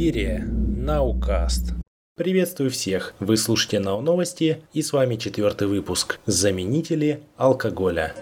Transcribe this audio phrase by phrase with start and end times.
[0.00, 1.74] эфире Наукаст.
[2.16, 3.12] Приветствую всех!
[3.20, 8.14] Вы слушаете Нау Новости и с вами четвертый выпуск «Заменители алкоголя».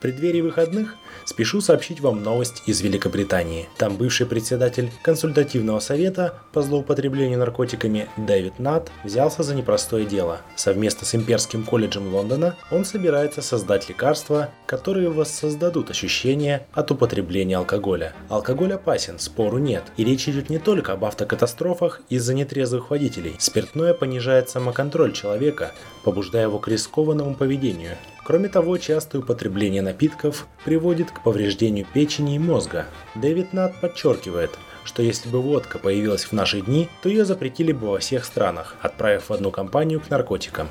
[0.00, 0.96] В преддверии выходных
[1.26, 3.68] спешу сообщить вам новость из Великобритании.
[3.76, 10.40] Там бывший председатель консультативного совета по злоупотреблению наркотиками Дэвид Нат взялся за непростое дело.
[10.56, 18.14] Совместно с Имперским колледжем Лондона он собирается создать лекарства, которые воссоздадут ощущение от употребления алкоголя.
[18.30, 19.84] Алкоголь опасен, спору нет.
[19.98, 23.36] И речь идет не только об автокатастрофах из-за нетрезвых водителей.
[23.38, 25.72] Спиртное понижает самоконтроль человека,
[26.04, 27.98] побуждая его к рискованному поведению.
[28.30, 32.86] Кроме того, частое употребление напитков приводит к повреждению печени и мозга.
[33.16, 34.52] Дэвид Нат подчеркивает,
[34.84, 38.76] что если бы водка появилась в наши дни, то ее запретили бы во всех странах,
[38.82, 40.68] отправив в одну компанию к наркотикам.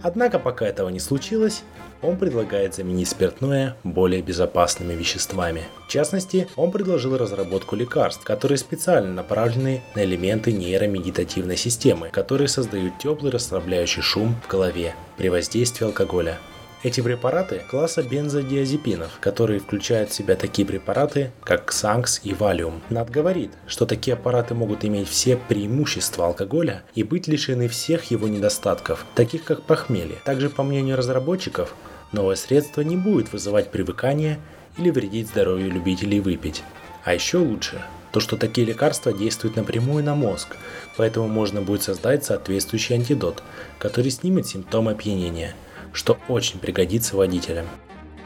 [0.00, 1.64] Однако пока этого не случилось,
[2.00, 5.64] он предлагает заменить спиртное более безопасными веществами.
[5.86, 12.96] В частности, он предложил разработку лекарств, которые специально направлены на элементы нейромедитативной системы, которые создают
[12.96, 16.38] теплый расслабляющий шум в голове при воздействии алкоголя.
[16.84, 22.80] Эти препараты класса бензодиазепинов, которые включают в себя такие препараты, как Xanx и Valium.
[22.90, 28.26] Над говорит, что такие аппараты могут иметь все преимущества алкоголя и быть лишены всех его
[28.26, 30.16] недостатков, таких как похмелье.
[30.24, 31.72] Также, по мнению разработчиков,
[32.10, 34.40] новое средство не будет вызывать привыкание
[34.76, 36.64] или вредить здоровью любителей выпить.
[37.04, 37.80] А еще лучше,
[38.10, 40.56] то, что такие лекарства действуют напрямую на мозг,
[40.96, 43.40] поэтому можно будет создать соответствующий антидот,
[43.78, 45.54] который снимет симптомы опьянения–
[45.92, 47.66] что очень пригодится водителям.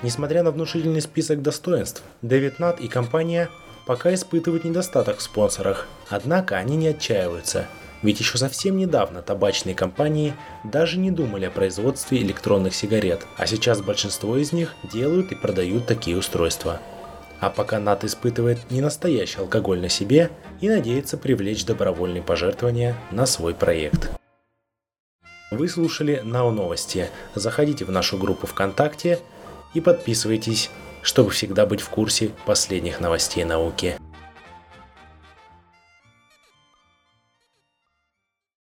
[0.03, 3.49] Несмотря на внушительный список достоинств, Дэвид Нат и компания
[3.87, 7.67] пока испытывают недостаток в спонсорах, однако они не отчаиваются,
[8.03, 13.81] ведь еще совсем недавно табачные компании даже не думали о производстве электронных сигарет, а сейчас
[13.81, 16.81] большинство из них делают и продают такие устройства.
[17.41, 23.27] А пока НАТ испытывает не настоящий алкоголь на себе и надеется привлечь добровольные пожертвования на
[23.27, 24.11] свой проект.
[25.53, 27.09] Вы слушали Нау Новости.
[27.37, 29.21] Заходите в нашу группу ВКонтакте
[29.75, 30.71] и подписывайтесь,
[31.03, 33.97] чтобы всегда быть в курсе последних новостей науки.